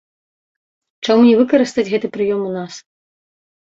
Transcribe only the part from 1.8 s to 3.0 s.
гэты прыём у нас?